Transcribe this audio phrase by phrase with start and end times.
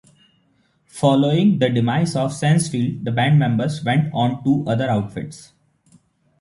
[0.87, 5.53] Following the demise of Sense Field the band members went on to other outfits.